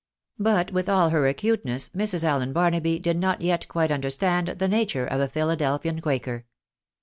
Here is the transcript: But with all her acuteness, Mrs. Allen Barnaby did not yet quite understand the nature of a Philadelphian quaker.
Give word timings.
But 0.39 0.71
with 0.71 0.89
all 0.89 1.09
her 1.11 1.27
acuteness, 1.27 1.89
Mrs. 1.89 2.23
Allen 2.23 2.53
Barnaby 2.53 2.97
did 2.97 3.17
not 3.17 3.41
yet 3.41 3.67
quite 3.67 3.91
understand 3.91 4.47
the 4.47 4.67
nature 4.67 5.05
of 5.05 5.21
a 5.21 5.27
Philadelphian 5.27 6.01
quaker. 6.01 6.47